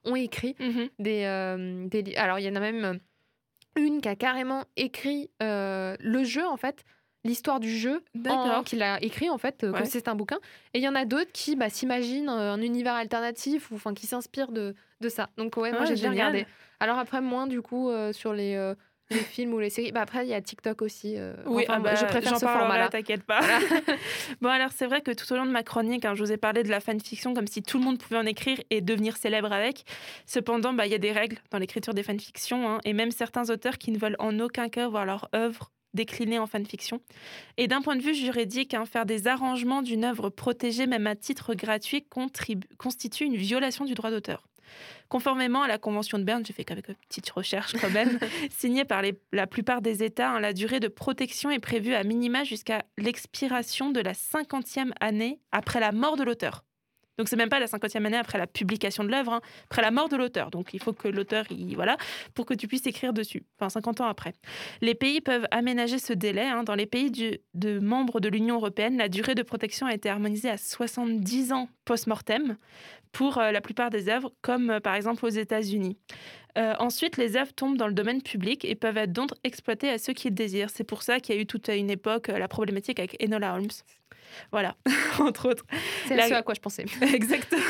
ont 0.04 0.16
écrit 0.16 0.54
Mhm. 0.58 0.88
des, 0.98 1.24
euh, 1.24 1.86
des 1.88 2.14
Alors 2.16 2.38
il 2.38 2.44
y 2.44 2.48
en 2.48 2.54
a 2.56 2.60
même 2.60 2.84
euh, 2.84 2.94
une 3.76 4.00
qui 4.00 4.08
a 4.08 4.16
carrément 4.16 4.64
écrit 4.76 5.30
euh, 5.42 5.96
le 6.00 6.24
jeu 6.24 6.46
en 6.46 6.56
fait, 6.56 6.84
l'histoire 7.24 7.58
du 7.60 7.70
jeu, 7.76 8.02
qu'il 8.64 8.82
a 8.82 9.02
écrit 9.02 9.30
en 9.30 9.38
fait, 9.38 9.64
euh, 9.64 9.70
comme 9.72 9.80
Ouais. 9.80 9.86
si 9.86 9.92
c'était 9.92 10.10
un 10.10 10.14
bouquin. 10.14 10.38
Et 10.74 10.78
il 10.78 10.84
y 10.84 10.88
en 10.88 10.94
a 10.94 11.04
d'autres 11.04 11.32
qui 11.32 11.56
bah, 11.56 11.70
s'imaginent 11.70 12.28
un 12.28 12.60
univers 12.60 12.94
alternatif 12.94 13.70
ou 13.70 13.76
enfin 13.76 13.94
qui 13.94 14.06
s'inspirent 14.06 14.52
de, 14.52 14.74
de 15.00 15.08
ça. 15.08 15.30
Donc 15.36 15.56
ouais, 15.56 15.72
moi 15.72 15.80
Ah, 15.82 15.84
j'ai 15.86 15.94
déjà 15.94 16.10
regardé. 16.10 16.46
Alors 16.80 16.98
après 16.98 17.20
moins 17.20 17.46
du 17.46 17.62
coup 17.62 17.90
sur 18.12 18.32
les 18.32 18.74
les 19.14 19.20
films 19.20 19.54
ou 19.54 19.58
les 19.58 19.70
séries. 19.70 19.92
Bah, 19.92 20.02
après, 20.02 20.24
il 20.26 20.28
y 20.28 20.34
a 20.34 20.40
TikTok 20.40 20.82
aussi. 20.82 21.14
euh, 21.16 21.34
Oui, 21.46 21.64
enfin, 21.68 21.74
ah 21.78 21.80
bah, 21.80 21.94
je 21.94 22.04
préfère 22.04 22.38
ce 22.38 22.44
format-là. 22.44 22.88
t'inquiète 22.88 23.22
pas. 23.22 23.40
bon, 24.40 24.48
alors 24.48 24.70
c'est 24.74 24.86
vrai 24.86 25.00
que 25.00 25.10
tout 25.12 25.32
au 25.32 25.36
long 25.36 25.46
de 25.46 25.50
ma 25.50 25.62
chronique, 25.62 26.04
hein, 26.04 26.14
je 26.14 26.22
vous 26.22 26.32
ai 26.32 26.36
parlé 26.36 26.62
de 26.62 26.68
la 26.68 26.80
fanfiction 26.80 27.34
comme 27.34 27.46
si 27.46 27.62
tout 27.62 27.78
le 27.78 27.84
monde 27.84 27.98
pouvait 27.98 28.18
en 28.18 28.26
écrire 28.26 28.60
et 28.70 28.80
devenir 28.80 29.16
célèbre 29.16 29.52
avec. 29.52 29.84
Cependant, 30.26 30.72
bah, 30.72 30.86
il 30.86 30.92
y 30.92 30.94
a 30.94 30.98
des 30.98 31.12
règles 31.12 31.38
dans 31.50 31.58
l'écriture 31.58 31.94
des 31.94 32.02
fanfictions 32.02 32.68
hein, 32.68 32.80
et 32.84 32.92
même 32.92 33.10
certains 33.10 33.48
auteurs 33.50 33.78
qui 33.78 33.90
ne 33.90 33.98
veulent 33.98 34.16
en 34.18 34.38
aucun 34.40 34.68
cas 34.68 34.88
voir 34.88 35.06
leur 35.06 35.28
œuvre 35.34 35.70
déclinée 35.94 36.40
en 36.40 36.46
fanfiction. 36.46 37.00
Et 37.56 37.68
d'un 37.68 37.80
point 37.80 37.94
de 37.94 38.02
vue 38.02 38.14
juridique, 38.14 38.74
hein, 38.74 38.84
faire 38.84 39.06
des 39.06 39.28
arrangements 39.28 39.80
d'une 39.80 40.04
œuvre 40.04 40.28
protégée, 40.28 40.86
même 40.88 41.06
à 41.06 41.14
titre 41.14 41.54
gratuit, 41.54 42.04
constitue 42.78 43.24
une 43.24 43.36
violation 43.36 43.84
du 43.84 43.94
droit 43.94 44.10
d'auteur. 44.10 44.48
Conformément 45.08 45.62
à 45.62 45.68
la 45.68 45.78
Convention 45.78 46.18
de 46.18 46.24
Berne, 46.24 46.44
j'ai 46.46 46.52
fait 46.52 46.64
quelques 46.64 46.94
petites 46.94 47.30
recherches 47.30 47.74
quand 47.80 47.90
même, 47.90 48.18
signée 48.50 48.84
par 48.84 49.02
les- 49.02 49.18
la 49.32 49.46
plupart 49.46 49.80
des 49.82 50.02
États, 50.02 50.30
hein, 50.30 50.40
la 50.40 50.52
durée 50.52 50.80
de 50.80 50.88
protection 50.88 51.50
est 51.50 51.60
prévue 51.60 51.94
à 51.94 52.02
minima 52.04 52.44
jusqu'à 52.44 52.84
l'expiration 52.98 53.90
de 53.90 54.00
la 54.00 54.12
50e 54.12 54.92
année 55.00 55.40
après 55.52 55.80
la 55.80 55.92
mort 55.92 56.16
de 56.16 56.24
l'auteur. 56.24 56.64
Donc 57.18 57.28
c'est 57.28 57.36
même 57.36 57.48
pas 57.48 57.60
la 57.60 57.66
50e 57.66 58.04
année 58.06 58.16
après 58.16 58.38
la 58.38 58.46
publication 58.46 59.04
de 59.04 59.10
l'œuvre, 59.10 59.34
hein, 59.34 59.40
après 59.70 59.82
la 59.82 59.90
mort 59.90 60.08
de 60.08 60.16
l'auteur. 60.16 60.50
Donc 60.50 60.74
il 60.74 60.80
faut 60.82 60.92
que 60.92 61.08
l'auteur, 61.08 61.44
il- 61.50 61.74
voilà, 61.76 61.96
pour 62.34 62.44
que 62.46 62.54
tu 62.54 62.66
puisses 62.68 62.86
écrire 62.86 63.12
dessus, 63.12 63.44
enfin 63.58 63.68
50 63.68 64.00
ans 64.00 64.06
après. 64.06 64.32
Les 64.80 64.94
pays 64.94 65.20
peuvent 65.20 65.46
aménager 65.50 65.98
ce 65.98 66.12
délai. 66.12 66.42
hein. 66.48 66.64
Dans 66.64 66.74
les 66.74 66.86
pays 66.86 67.10
de 67.10 67.78
membres 67.78 68.20
de 68.20 68.28
l'Union 68.28 68.56
européenne, 68.56 68.96
la 68.98 69.08
durée 69.08 69.34
de 69.34 69.42
protection 69.42 69.86
a 69.86 69.94
été 69.94 70.08
harmonisée 70.08 70.50
à 70.50 70.56
70 70.56 71.52
ans 71.52 71.68
post-mortem 71.84 72.56
pour 73.12 73.38
euh, 73.38 73.52
la 73.52 73.60
plupart 73.60 73.90
des 73.90 74.08
œuvres, 74.08 74.32
comme 74.42 74.70
euh, 74.70 74.80
par 74.80 74.96
exemple 74.96 75.24
aux 75.24 75.28
États-Unis. 75.28 75.96
Euh, 76.56 76.74
ensuite, 76.78 77.16
les 77.16 77.36
œuvres 77.36 77.52
tombent 77.52 77.76
dans 77.76 77.88
le 77.88 77.94
domaine 77.94 78.22
public 78.22 78.64
et 78.64 78.74
peuvent 78.74 78.96
être 78.96 79.12
donc 79.12 79.30
exploitées 79.42 79.90
à 79.90 79.98
ceux 79.98 80.12
qui 80.12 80.28
le 80.28 80.34
désirent. 80.34 80.70
C'est 80.70 80.84
pour 80.84 81.02
ça 81.02 81.18
qu'il 81.20 81.34
y 81.34 81.38
a 81.38 81.40
eu 81.40 81.46
toute 81.46 81.68
une 81.68 81.90
époque 81.90 82.28
euh, 82.28 82.38
la 82.38 82.48
problématique 82.48 82.98
avec 83.00 83.20
Enola 83.22 83.54
Holmes. 83.54 83.70
Voilà, 84.52 84.76
entre 85.20 85.50
autres. 85.50 85.64
C'est 86.06 86.16
La- 86.16 86.28
ce 86.28 86.34
à 86.34 86.42
quoi 86.42 86.54
je 86.54 86.60
pensais. 86.60 86.84
Exactement. 87.14 87.62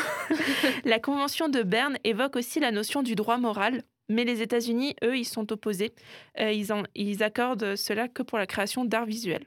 la 0.85 0.99
Convention 0.99 1.49
de 1.49 1.62
Berne 1.62 1.99
évoque 2.05 2.37
aussi 2.37 2.61
la 2.61 2.71
notion 2.73 3.03
du 3.03 3.14
droit 3.14 3.38
moral, 3.38 3.83
mais 4.09 4.25
les 4.25 4.43
États-Unis, 4.43 4.95
eux, 5.03 5.17
ils 5.17 5.25
sont 5.25 5.50
opposés. 5.53 5.93
Euh, 6.41 6.53
ils, 6.53 6.73
en- 6.73 6.83
ils 6.95 7.23
accordent 7.23 7.76
cela 7.76 8.09
que 8.09 8.23
pour 8.23 8.38
la 8.38 8.47
création 8.47 8.85
d'art 8.85 9.07
visuel. 9.07 9.45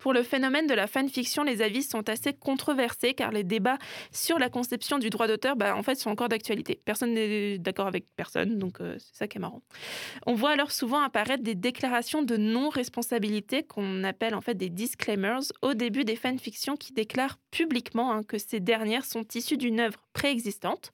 Pour 0.00 0.14
le 0.14 0.22
phénomène 0.22 0.66
de 0.66 0.74
la 0.74 0.86
fanfiction, 0.86 1.44
les 1.44 1.62
avis 1.62 1.82
sont 1.82 2.08
assez 2.08 2.32
controversés 2.32 3.14
car 3.14 3.30
les 3.30 3.44
débats 3.44 3.78
sur 4.10 4.38
la 4.38 4.48
conception 4.48 4.98
du 4.98 5.10
droit 5.10 5.28
d'auteur, 5.28 5.56
bah, 5.56 5.76
en 5.76 5.82
fait, 5.82 5.94
sont 5.96 6.10
encore 6.10 6.28
d'actualité. 6.28 6.80
Personne 6.84 7.12
n'est 7.12 7.58
d'accord 7.58 7.86
avec 7.86 8.06
personne, 8.16 8.58
donc 8.58 8.80
euh, 8.80 8.96
c'est 8.98 9.16
ça 9.16 9.28
qui 9.28 9.36
est 9.36 9.40
marrant. 9.40 9.62
On 10.26 10.34
voit 10.34 10.50
alors 10.50 10.72
souvent 10.72 11.02
apparaître 11.02 11.42
des 11.42 11.54
déclarations 11.54 12.22
de 12.22 12.36
non-responsabilité 12.36 13.62
qu'on 13.62 14.02
appelle 14.04 14.34
en 14.34 14.40
fait 14.40 14.54
des 14.54 14.70
disclaimers 14.70 15.52
au 15.62 15.74
début 15.74 16.04
des 16.04 16.16
fanfictions 16.16 16.76
qui 16.76 16.92
déclarent 16.92 17.38
publiquement 17.50 18.12
hein, 18.12 18.22
que 18.22 18.38
ces 18.38 18.60
dernières 18.60 19.04
sont 19.04 19.24
issues 19.34 19.58
d'une 19.58 19.80
œuvre 19.80 20.00
préexistante. 20.12 20.92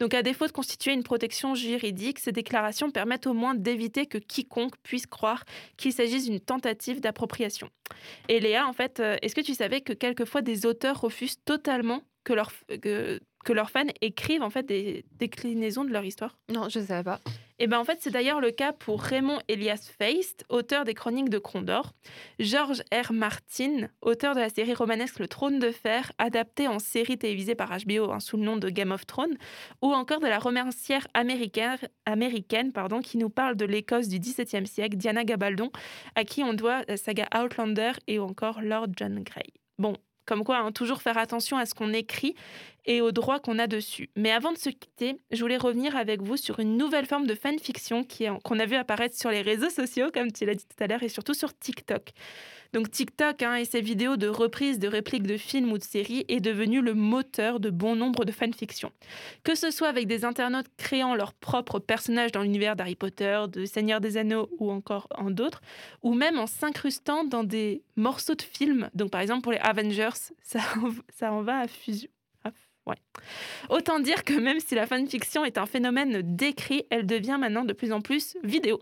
Donc 0.00 0.14
à 0.14 0.22
défaut 0.22 0.46
de 0.46 0.52
constituer 0.52 0.92
une 0.92 1.02
protection 1.02 1.54
juridique, 1.54 2.18
ces 2.18 2.32
déclarations 2.32 2.90
permettent 2.90 3.26
au 3.26 3.34
moins 3.34 3.54
d'éviter 3.54 4.06
que 4.06 4.18
quiconque 4.18 4.76
puisse 4.82 5.06
croire 5.06 5.44
qu'il 5.76 5.92
s'agisse 5.92 6.24
d'une 6.24 6.40
tentative 6.40 7.00
d'appropriation. 7.00 7.68
Et 8.28 8.40
Léa, 8.40 8.66
en 8.66 8.72
fait, 8.72 9.00
euh, 9.00 9.16
est-ce 9.22 9.34
que 9.34 9.40
tu 9.40 9.54
savais 9.54 9.80
que 9.80 9.92
quelquefois 9.92 10.42
des 10.42 10.66
auteurs 10.66 11.00
refusent 11.00 11.42
totalement 11.44 12.02
que 12.24 12.32
leurs 12.32 12.52
que, 12.82 13.20
que 13.46 13.52
leurs 13.52 13.70
fans 13.70 13.86
écrivent 14.00 14.42
en 14.42 14.50
fait 14.50 14.64
des 14.64 15.04
déclinaisons 15.18 15.84
de 15.84 15.92
leur 15.92 16.04
histoire 16.04 16.36
Non, 16.52 16.68
je 16.68 16.80
savais 16.80 17.04
pas. 17.04 17.20
et 17.60 17.68
ben 17.68 17.78
en 17.78 17.84
fait, 17.84 17.98
c'est 18.00 18.10
d'ailleurs 18.10 18.40
le 18.40 18.50
cas 18.50 18.72
pour 18.72 19.00
Raymond 19.00 19.38
Elias 19.46 19.88
Feist, 19.98 20.44
auteur 20.48 20.84
des 20.84 20.94
Chroniques 20.94 21.30
de 21.30 21.38
Condor, 21.38 21.92
George 22.40 22.82
R. 22.92 23.12
Martin, 23.12 23.86
auteur 24.02 24.34
de 24.34 24.40
la 24.40 24.48
série 24.48 24.74
romanesque 24.74 25.20
Le 25.20 25.28
Trône 25.28 25.60
de 25.60 25.70
Fer, 25.70 26.10
adaptée 26.18 26.66
en 26.66 26.80
série 26.80 27.18
télévisée 27.18 27.54
par 27.54 27.70
HBO 27.70 28.10
hein, 28.10 28.18
sous 28.18 28.36
le 28.36 28.42
nom 28.42 28.56
de 28.56 28.68
Game 28.68 28.90
of 28.90 29.06
Thrones, 29.06 29.36
ou 29.80 29.92
encore 29.94 30.18
de 30.18 30.26
la 30.26 30.40
romancière 30.40 31.06
américaine, 31.14 31.78
américaine 32.04 32.72
pardon, 32.72 33.00
qui 33.00 33.16
nous 33.16 33.30
parle 33.30 33.54
de 33.54 33.64
l'Écosse 33.64 34.08
du 34.08 34.18
XVIIe 34.18 34.66
siècle, 34.66 34.96
Diana 34.96 35.22
Gabaldon, 35.22 35.70
à 36.16 36.24
qui 36.24 36.42
on 36.42 36.52
doit 36.52 36.82
la 36.88 36.96
saga 36.96 37.28
Outlander 37.32 37.92
et 38.08 38.18
encore 38.18 38.60
Lord 38.60 38.88
John 38.96 39.22
Grey. 39.22 39.52
Bon, 39.78 39.94
comme 40.26 40.42
quoi, 40.42 40.58
hein, 40.58 40.72
toujours 40.72 41.00
faire 41.02 41.18
attention 41.18 41.56
à 41.56 41.66
ce 41.66 41.74
qu'on 41.74 41.92
écrit 41.92 42.34
et 42.86 43.00
aux 43.00 43.12
droits 43.12 43.40
qu'on 43.40 43.58
a 43.58 43.66
dessus. 43.66 44.08
Mais 44.16 44.30
avant 44.32 44.52
de 44.52 44.58
se 44.58 44.70
quitter, 44.70 45.18
je 45.30 45.40
voulais 45.40 45.56
revenir 45.56 45.96
avec 45.96 46.22
vous 46.22 46.36
sur 46.36 46.60
une 46.60 46.76
nouvelle 46.76 47.06
forme 47.06 47.26
de 47.26 47.34
fanfiction 47.34 48.06
qu'on 48.44 48.58
a 48.58 48.66
vu 48.66 48.76
apparaître 48.76 49.16
sur 49.16 49.30
les 49.30 49.42
réseaux 49.42 49.70
sociaux, 49.70 50.10
comme 50.14 50.32
tu 50.32 50.46
l'as 50.46 50.54
dit 50.54 50.64
tout 50.66 50.82
à 50.82 50.86
l'heure, 50.86 51.02
et 51.02 51.08
surtout 51.08 51.34
sur 51.34 51.56
TikTok. 51.58 52.10
Donc 52.72 52.90
TikTok 52.90 53.42
hein, 53.42 53.54
et 53.54 53.64
ses 53.64 53.80
vidéos 53.80 54.16
de 54.16 54.26
reprises 54.26 54.78
de 54.80 54.88
répliques 54.88 55.22
de 55.26 55.36
films 55.36 55.70
ou 55.72 55.78
de 55.78 55.82
séries 55.84 56.24
est 56.28 56.40
devenu 56.40 56.80
le 56.82 56.94
moteur 56.94 57.60
de 57.60 57.70
bon 57.70 57.94
nombre 57.96 58.24
de 58.24 58.32
fanfictions. 58.32 58.90
Que 59.44 59.54
ce 59.54 59.70
soit 59.70 59.88
avec 59.88 60.06
des 60.08 60.24
internautes 60.24 60.66
créant 60.76 61.14
leurs 61.14 61.32
propres 61.32 61.78
personnages 61.78 62.32
dans 62.32 62.42
l'univers 62.42 62.74
d'Harry 62.76 62.96
Potter, 62.96 63.44
de 63.50 63.64
Seigneur 63.66 64.00
des 64.00 64.16
Anneaux 64.16 64.48
ou 64.58 64.70
encore 64.72 65.06
en 65.14 65.30
d'autres, 65.30 65.60
ou 66.02 66.12
même 66.14 66.38
en 66.38 66.46
s'incrustant 66.48 67.24
dans 67.24 67.44
des 67.44 67.82
morceaux 67.94 68.34
de 68.34 68.42
films. 68.42 68.90
Donc 68.94 69.10
par 69.10 69.20
exemple 69.20 69.42
pour 69.42 69.52
les 69.52 69.58
Avengers, 69.58 70.10
ça, 70.42 70.58
en- 70.82 70.90
ça 71.16 71.32
en 71.32 71.42
va 71.42 71.60
à 71.60 71.68
fusion. 71.68 72.10
Autant 73.68 73.98
dire 73.98 74.24
que 74.24 74.34
même 74.34 74.60
si 74.60 74.74
la 74.74 74.86
fanfiction 74.86 75.44
est 75.44 75.58
un 75.58 75.66
phénomène 75.66 76.20
décrit, 76.22 76.84
elle 76.90 77.06
devient 77.06 77.36
maintenant 77.40 77.64
de 77.64 77.72
plus 77.72 77.92
en 77.92 78.00
plus 78.00 78.36
vidéo, 78.44 78.80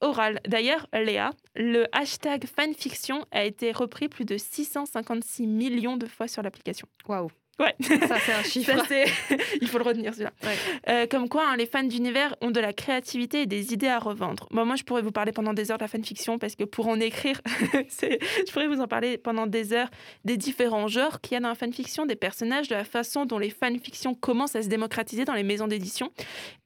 orale. 0.00 0.40
D'ailleurs, 0.46 0.86
Léa, 0.92 1.30
le 1.54 1.86
hashtag 1.92 2.46
fanfiction 2.46 3.24
a 3.30 3.44
été 3.44 3.72
repris 3.72 4.08
plus 4.08 4.24
de 4.24 4.36
656 4.36 5.46
millions 5.46 5.96
de 5.96 6.06
fois 6.06 6.26
sur 6.26 6.42
l'application. 6.42 6.88
Waouh. 7.06 7.30
Ouais. 7.58 7.74
Ça, 7.80 8.16
c'est 8.18 8.32
un 8.32 8.42
chiffre. 8.44 8.84
Ça, 8.86 8.94
Il 9.60 9.68
faut 9.68 9.78
le 9.78 9.84
retenir, 9.84 10.12
celui-là. 10.12 10.32
Ouais. 10.42 10.56
Euh, 10.88 11.06
comme 11.06 11.28
quoi, 11.28 11.44
hein, 11.48 11.56
les 11.56 11.66
fans 11.66 11.82
d'univers 11.82 12.34
ont 12.40 12.50
de 12.50 12.60
la 12.60 12.72
créativité 12.72 13.42
et 13.42 13.46
des 13.46 13.72
idées 13.72 13.88
à 13.88 13.98
revendre. 13.98 14.48
Bon, 14.50 14.64
moi, 14.64 14.76
je 14.76 14.82
pourrais 14.84 15.02
vous 15.02 15.12
parler 15.12 15.32
pendant 15.32 15.54
des 15.54 15.70
heures 15.70 15.78
de 15.78 15.84
la 15.84 15.88
fanfiction 15.88 16.38
parce 16.38 16.56
que 16.56 16.64
pour 16.64 16.88
en 16.88 16.98
écrire, 17.00 17.40
je 17.72 18.52
pourrais 18.52 18.68
vous 18.68 18.80
en 18.80 18.88
parler 18.88 19.18
pendant 19.18 19.46
des 19.46 19.72
heures 19.72 19.90
des 20.24 20.36
différents 20.36 20.88
genres 20.88 21.20
qu'il 21.20 21.34
y 21.34 21.36
a 21.36 21.40
dans 21.40 21.48
la 21.48 21.54
fanfiction, 21.54 22.06
des 22.06 22.16
personnages, 22.16 22.68
de 22.68 22.74
la 22.74 22.84
façon 22.84 23.24
dont 23.24 23.38
les 23.38 23.50
fanfictions 23.50 24.14
commencent 24.14 24.56
à 24.56 24.62
se 24.62 24.68
démocratiser 24.68 25.24
dans 25.24 25.34
les 25.34 25.42
maisons 25.42 25.68
d'édition 25.68 26.10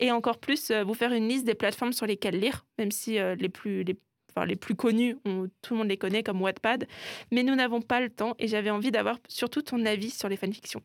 et 0.01 0.11
encore 0.11 0.39
plus 0.39 0.71
euh, 0.71 0.85
vous 0.85 0.95
faire 0.95 1.13
une 1.13 1.29
liste 1.29 1.45
des 1.45 1.55
plateformes 1.55 1.93
sur 1.93 2.07
lesquelles 2.07 2.39
lire, 2.39 2.65
même 2.79 2.91
si 2.91 3.19
euh, 3.19 3.35
les 3.35 3.49
plus. 3.49 3.85
Les 3.85 3.97
Enfin, 4.39 4.47
les 4.47 4.57
plus 4.57 4.75
connus, 4.77 5.17
on- 5.25 5.49
tout 5.63 5.75
le 5.75 5.79
monde 5.79 5.89
les 5.89 5.97
connaît 5.97 6.23
comme 6.23 6.41
Wattpad, 6.41 6.87
mais 7.33 7.43
nous 7.43 7.57
n'avons 7.57 7.81
pas 7.83 8.01
le 8.01 8.09
temps 8.09 8.35
et 8.39 8.47
j'avais 8.47 8.71
envie 8.71 8.91
d'avoir 8.93 9.19
surtout 9.29 9.63
ton 9.63 9.85
avis 9.85 10.11
sur 10.11 10.29
les 10.29 10.37
fanfictions. 10.37 10.81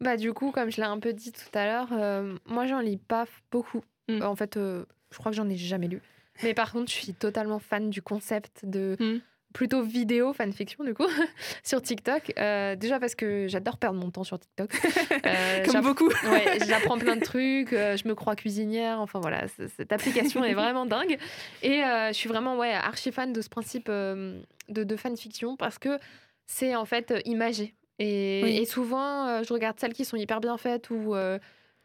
Bah 0.00 0.16
du 0.16 0.32
coup, 0.32 0.50
comme 0.50 0.70
je 0.72 0.78
l'ai 0.78 0.82
un 0.84 0.98
peu 0.98 1.12
dit 1.12 1.30
tout 1.32 1.56
à 1.56 1.66
l'heure, 1.66 1.88
euh, 1.92 2.36
moi 2.46 2.66
j'en 2.66 2.80
lis 2.80 2.96
pas 2.96 3.26
beaucoup. 3.52 3.82
Mm. 4.08 4.22
En 4.22 4.34
fait, 4.34 4.56
euh, 4.56 4.84
je 5.12 5.18
crois 5.18 5.30
que 5.30 5.36
j'en 5.36 5.48
ai 5.48 5.56
jamais 5.56 5.86
lu. 5.86 6.00
Mais 6.42 6.52
par 6.54 6.72
contre, 6.72 6.90
je 6.90 6.96
suis 6.96 7.14
totalement 7.14 7.58
fan 7.60 7.90
du 7.90 8.02
concept 8.02 8.64
de 8.64 8.96
Mm. 8.98 9.18
Plutôt 9.56 9.80
vidéo 9.82 10.34
fanfiction 10.34 10.84
du 10.84 10.92
coup 10.92 11.06
sur 11.64 11.80
TikTok. 11.80 12.34
Euh, 12.38 12.76
déjà 12.76 13.00
parce 13.00 13.14
que 13.14 13.48
j'adore 13.48 13.78
perdre 13.78 13.98
mon 13.98 14.10
temps 14.10 14.22
sur 14.22 14.38
TikTok. 14.38 14.70
Euh, 15.24 15.64
Comme 15.64 15.80
beaucoup. 15.80 16.08
Ouais, 16.30 16.58
j'apprends 16.68 16.98
plein 16.98 17.16
de 17.16 17.24
trucs, 17.24 17.72
euh, 17.72 17.96
je 17.96 18.06
me 18.06 18.14
crois 18.14 18.36
cuisinière, 18.36 19.00
enfin 19.00 19.18
voilà, 19.18 19.46
cette 19.76 19.90
application 19.92 20.44
est 20.44 20.52
vraiment 20.54 20.84
dingue. 20.84 21.16
Et 21.62 21.80
je 21.80 22.12
suis 22.12 22.28
vraiment 22.28 22.56
ouais, 22.58 22.72
archi 22.72 23.10
fan 23.12 23.32
de 23.32 23.40
ce 23.40 23.48
principe 23.48 23.88
de, 23.88 24.34
de 24.68 24.96
fanfiction 24.96 25.56
parce 25.56 25.78
que 25.78 25.98
c'est 26.46 26.76
en 26.76 26.84
fait 26.84 27.14
imagé. 27.24 27.74
Et, 27.98 28.40
Oui. 28.44 28.56
et 28.58 28.66
souvent, 28.66 29.42
je 29.42 29.52
regarde 29.52 29.80
celles 29.80 29.94
qui 29.94 30.04
sont 30.04 30.16
hyper 30.18 30.40
bien 30.40 30.56
faites 30.58 30.90
ou 30.90 31.14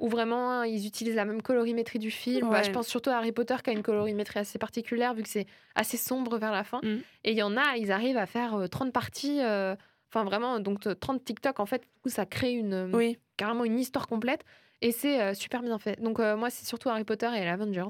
où 0.02 0.10
vraiment 0.10 0.52
hein, 0.52 0.66
ils 0.66 0.86
utilisent 0.88 1.16
la 1.16 1.26
même 1.26 1.42
colorimétrie 1.42 2.00
du 2.00 2.12
film. 2.12 2.50
Bah, 2.50 2.64
je 2.64 2.72
pense 2.72 2.88
surtout 2.88 3.12
à 3.12 3.18
Harry 3.18 3.32
Potter 3.32 3.56
qui 3.64 3.70
a 3.70 3.74
une 3.74 3.84
colorimétrie 3.84 4.40
assez 4.40 4.58
particulière 4.60 5.14
vu 5.14 5.24
que 5.24 5.30
c'est 5.30 5.46
assez 5.76 5.96
sombre 5.96 6.38
vers 6.38 6.52
la 6.52 6.64
fin. 6.64 6.80
Mm. 6.84 6.98
Et 7.24 7.32
il 7.32 7.38
y 7.38 7.44
en 7.44 7.56
a, 7.56 7.78
ils 7.78 7.92
arrivent 7.92 8.18
à 8.18 8.26
faire 8.26 8.56
euh, 8.56 8.68
30 8.68 8.92
parties, 8.92 9.40
euh, 9.42 9.76
enfin 10.10 10.24
vraiment, 10.26 10.60
donc 10.60 10.88
euh, 10.88 10.96
30 10.96 11.24
TikTok 11.24 11.60
en 11.60 11.66
fait, 11.66 11.84
où 12.04 12.10
ça 12.10 12.26
crée 12.26 12.52
une, 12.54 12.74
euh, 12.74 12.92
Oui. 12.92 13.18
carrément 13.38 13.64
une 13.64 13.80
histoire 13.80 14.08
complète 14.08 14.44
et 14.82 14.92
c'est 14.92 15.22
euh, 15.22 15.34
super 15.36 15.62
bien 15.62 15.78
fait. 15.78 16.02
Donc 16.02 16.20
euh, 16.20 16.36
moi, 16.36 16.50
c'est 16.50 16.66
surtout 16.66 16.90
Harry 16.90 17.04
Potter 17.04 17.30
et 17.36 17.48
Avengers. 17.48 17.88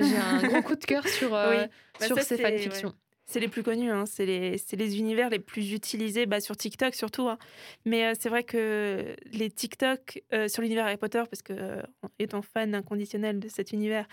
J'ai 0.00 0.16
un 0.16 0.42
gros 0.48 0.62
coup 0.62 0.76
de 0.76 0.84
cœur 0.84 1.06
sur, 1.08 1.34
euh, 1.34 1.50
Oui. 1.50 1.66
Bah, 1.98 2.06
sur 2.06 2.16
ça, 2.16 2.22
ces 2.22 2.36
fanfictions. 2.36 2.92
C'est 3.26 3.40
les 3.40 3.48
plus 3.48 3.62
connus, 3.62 3.90
hein. 3.90 4.04
c'est 4.06 4.26
les, 4.26 4.56
les 4.72 4.98
univers 4.98 5.30
les 5.30 5.38
plus 5.38 5.72
utilisés 5.72 6.26
bah, 6.26 6.40
sur 6.40 6.56
TikTok 6.56 6.94
surtout. 6.94 7.28
hein. 7.28 7.38
Mais 7.86 8.04
euh, 8.04 8.12
c'est 8.20 8.28
vrai 8.28 8.44
que 8.44 9.16
les 9.32 9.48
TikTok 9.50 10.22
euh, 10.34 10.46
sur 10.46 10.60
l'univers 10.60 10.84
Harry 10.84 10.98
Potter, 10.98 11.22
parce 11.30 11.40
que 11.40 11.54
euh, 11.54 11.80
étant 12.18 12.42
fan 12.42 12.74
inconditionnel 12.74 13.40
de 13.40 13.48
cet 13.48 13.72
univers, 13.72 14.06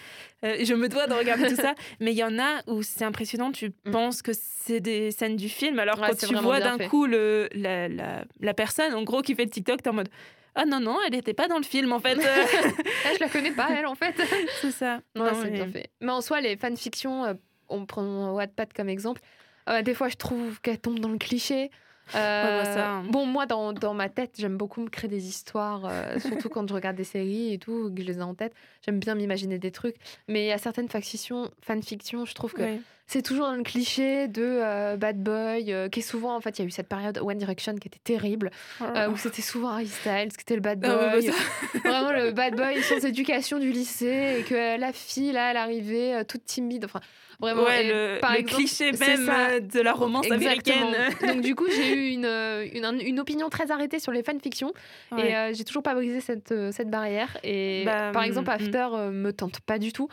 euh, 0.45 0.55
je 0.63 0.73
me 0.73 0.87
dois 0.87 1.07
de 1.07 1.13
regarder 1.13 1.49
tout 1.49 1.55
ça. 1.57 1.75
Mais 1.99 2.11
il 2.13 2.17
y 2.17 2.23
en 2.23 2.39
a 2.39 2.61
où 2.67 2.83
c'est 2.83 3.03
impressionnant, 3.03 3.51
tu 3.51 3.73
Mm. 3.85 3.91
penses 3.91 4.21
que 4.21 4.31
c'est 4.33 4.79
des 4.79 5.11
scènes 5.11 5.35
du 5.35 5.49
film, 5.49 5.77
alors 5.79 5.99
Ouais, 5.99 6.07
quand 6.09 6.27
tu 6.27 6.35
vois 6.35 6.59
d'un 6.61 6.77
coup 6.77 7.05
le, 7.05 7.49
la, 7.53 7.87
la, 7.89 8.23
la 8.39 8.53
personne, 8.53 8.93
en 8.93 9.03
gros, 9.03 9.21
qui 9.21 9.35
fait 9.35 9.43
le 9.43 9.49
TikTok, 9.49 9.81
t'es 9.83 9.89
en 9.89 9.93
mode 9.93 10.09
Ah 10.55 10.65
non, 10.65 10.79
non, 10.79 10.97
elle 11.05 11.13
n'était 11.13 11.33
pas 11.33 11.47
dans 11.49 11.57
le 11.57 11.63
film 11.63 11.91
en 11.91 11.99
fait. 11.99 12.15
Ah, 13.05 13.09
je 13.15 13.19
la 13.19 13.27
connais 13.29 13.51
pas, 13.51 13.67
elle, 13.77 13.87
en 13.87 13.95
fait. 13.95 14.15
c'est 14.61 14.71
ça. 14.71 15.01
Non, 15.15 15.25
Non, 15.25 15.31
c'est 15.41 15.49
mais- 15.49 15.57
bien 15.57 15.67
fait. 15.69 15.89
Mais 15.99 16.11
en 16.11 16.21
soi, 16.21 16.39
les 16.39 16.55
fanfictions, 16.55 17.37
on 17.71 17.85
prend 17.85 18.33
Wattpad 18.33 18.73
comme 18.73 18.89
exemple. 18.89 19.21
Euh, 19.69 19.81
des 19.81 19.93
fois, 19.93 20.09
je 20.09 20.15
trouve 20.15 20.59
qu'elle 20.61 20.79
tombe 20.79 20.99
dans 20.99 21.09
le 21.09 21.17
cliché. 21.17 21.71
Euh, 22.15 22.63
bah 22.63 22.65
ça, 22.65 22.89
hein. 22.89 23.03
Bon, 23.09 23.25
moi, 23.25 23.45
dans, 23.45 23.73
dans 23.73 23.93
ma 23.93 24.09
tête, 24.09 24.35
j'aime 24.37 24.57
beaucoup 24.57 24.81
me 24.81 24.89
créer 24.89 25.09
des 25.09 25.27
histoires, 25.27 25.85
euh, 25.85 26.19
surtout 26.19 26.49
quand 26.49 26.67
je 26.67 26.73
regarde 26.73 26.95
des 26.97 27.03
séries 27.03 27.53
et 27.53 27.57
tout, 27.59 27.91
que 27.95 28.01
je 28.01 28.07
les 28.07 28.17
ai 28.17 28.21
en 28.21 28.33
tête. 28.33 28.53
J'aime 28.85 28.99
bien 28.99 29.15
m'imaginer 29.15 29.59
des 29.59 29.71
trucs. 29.71 29.95
Mais 30.27 30.43
il 30.43 30.47
y 30.47 30.51
a 30.51 30.57
certaines 30.57 30.89
fanfictions, 30.89 31.49
fanfictions, 31.61 32.25
je 32.25 32.33
trouve 32.33 32.53
que 32.53 32.63
Ouais. 32.63 32.81
C'est 33.07 33.21
toujours 33.21 33.47
dans 33.47 33.55
le 33.55 33.63
cliché 33.63 34.27
de 34.27 34.41
euh, 34.43 34.95
bad 34.95 35.21
boy, 35.21 35.71
euh, 35.73 35.89
qui 35.89 35.99
est 35.99 36.03
souvent, 36.03 36.35
en 36.35 36.39
fait, 36.41 36.57
il 36.57 36.61
y 36.61 36.65
a 36.65 36.67
eu 36.67 36.71
cette 36.71 36.87
période 36.87 37.17
One 37.21 37.37
Direction 37.37 37.75
qui 37.75 37.87
était 37.89 37.99
terrible, 38.03 38.51
euh, 38.81 39.09
où 39.09 39.17
c'était 39.17 39.41
souvent 39.41 39.69
Harry 39.69 39.87
Styles, 39.87 40.29
qui 40.33 40.41
était 40.41 40.55
le 40.55 40.61
bad 40.61 40.83
Ah 40.85 41.11
boy. 41.11 41.25
bah 41.27 41.33
ça- 41.33 41.79
Vraiment 41.89 42.11
le 42.11 42.31
bad 42.31 42.55
boy 42.55 42.81
sans 42.83 43.03
éducation 43.05 43.59
du 43.59 43.71
lycée, 43.71 44.37
et 44.39 44.43
que 44.43 44.79
la 44.79 44.93
fille, 44.93 45.31
là, 45.33 45.51
elle 45.51 45.57
arrivait 45.57 46.23
toute 46.25 46.45
timide. 46.45 46.85
Enfin, 46.85 47.01
vraiment. 47.41 47.63
ouais, 47.63 47.83
le, 47.83 48.19
par 48.21 48.31
le 48.33 48.39
exemple, 48.39 48.57
cliché 48.63 48.91
même 48.93 49.25
ça. 49.25 49.59
de 49.59 49.79
la 49.81 49.93
romance 49.93 50.25
Exactement. 50.31 50.87
américaine. 50.93 51.27
Donc 51.35 51.41
du 51.41 51.55
coup, 51.55 51.65
j'ai 51.69 51.93
eu 51.93 52.09
une, 52.13 52.25
une, 52.25 52.99
une 53.03 53.19
opinion 53.19 53.49
très 53.49 53.71
arrêtée 53.71 53.99
sur 53.99 54.11
les 54.13 54.23
fanfictions 54.23 54.71
et 55.11 55.15
Ouais. 55.15 55.51
j'ai 55.53 55.63
toujours 55.65 55.83
pas 55.83 55.95
brisé 55.95 56.21
cette, 56.21 56.53
cette 56.71 56.89
barrière. 56.89 57.35
Et 57.43 57.83
Bah, 57.85 58.11
par 58.13 58.21
mm, 58.21 58.25
exemple, 58.25 58.49
mm. 58.49 58.53
After 58.53 58.87
euh, 58.93 59.11
me 59.11 59.33
tente 59.33 59.59
pas 59.61 59.79
du 59.79 59.91
tout. 59.91 60.07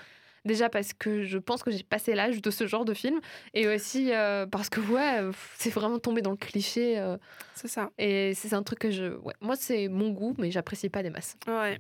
Déjà 0.45 0.69
parce 0.69 0.93
que 0.93 1.25
je 1.25 1.39
pense 1.39 1.63
que 1.63 1.71
j'ai 1.71 1.83
passé 1.83 2.15
l'âge 2.15 2.41
de 2.41 2.51
ce 2.51 2.67
genre 2.67 2.85
de 2.85 2.95
film 2.95 3.21
et 3.55 3.69
aussi 3.69 4.13
euh, 4.13 4.47
parce 4.47 4.69
que 4.69 4.81
ouais, 4.81 5.31
c'est 5.57 5.71
vraiment 5.71 5.99
tombé 5.99 6.23
dans 6.23 6.31
le 6.31 6.37
cliché 6.37 6.99
euh, 6.99 7.17
C'est 7.55 7.69
ça. 7.69 7.91
et 7.99 8.35
c'est 8.35 8.55
un 8.55 8.63
truc 8.63 8.79
que 8.79 8.91
je 8.91 9.17
ouais, 9.19 9.35
moi 9.41 9.57
c'est 9.57 9.89
mon 9.89 10.11
goût 10.11 10.35
mais 10.39 10.51
j'apprécie 10.51 10.89
pas 10.89 11.03
des 11.03 11.11
masses. 11.11 11.37
Ouais. 11.47 11.79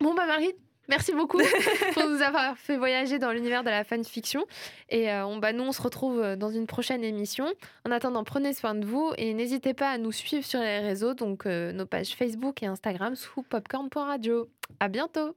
Bon 0.00 0.12
bah 0.14 0.26
Marie, 0.26 0.52
merci 0.88 1.12
beaucoup 1.12 1.38
pour 1.94 2.08
nous 2.08 2.20
avoir 2.20 2.58
fait 2.58 2.76
voyager 2.76 3.18
dans 3.18 3.30
l'univers 3.30 3.62
de 3.62 3.70
la 3.70 3.84
fanfiction. 3.84 4.44
Et 4.88 5.10
euh, 5.10 5.24
on, 5.24 5.38
bah, 5.38 5.52
nous, 5.52 5.64
on 5.64 5.72
se 5.72 5.80
retrouve 5.80 6.36
dans 6.36 6.50
une 6.50 6.66
prochaine 6.66 7.04
émission. 7.04 7.46
En 7.86 7.90
attendant, 7.92 8.24
prenez 8.24 8.52
soin 8.52 8.74
de 8.74 8.84
vous 8.84 9.12
et 9.16 9.32
n'hésitez 9.34 9.72
pas 9.72 9.90
à 9.90 9.98
nous 9.98 10.12
suivre 10.12 10.44
sur 10.44 10.60
les 10.60 10.80
réseaux, 10.80 11.14
donc 11.14 11.46
euh, 11.46 11.72
nos 11.72 11.86
pages 11.86 12.14
Facebook 12.14 12.62
et 12.62 12.66
Instagram 12.66 13.14
sous 13.14 13.42
popcorn.radio. 13.42 14.48
À 14.80 14.88
bientôt 14.88 15.36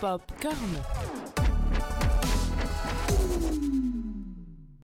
Popcorn. 0.00 1.33